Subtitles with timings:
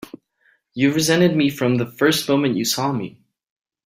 [0.73, 3.19] You've resented me from the first moment you saw me!